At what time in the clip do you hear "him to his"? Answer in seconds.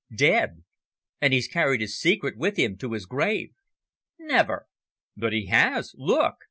2.57-3.05